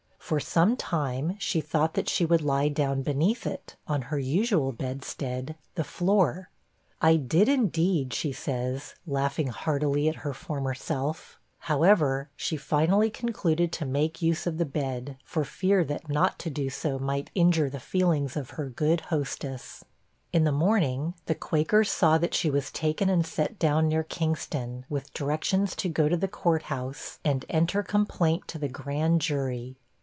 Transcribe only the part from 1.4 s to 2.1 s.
thought that